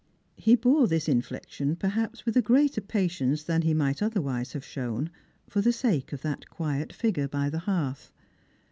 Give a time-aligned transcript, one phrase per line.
[0.35, 5.11] He bore this infliction perhaps with a greater patience than he might otherwise have shown,
[5.47, 8.11] for the sake of that quiet figure by the hearth.